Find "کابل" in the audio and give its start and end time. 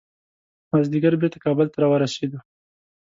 1.45-1.67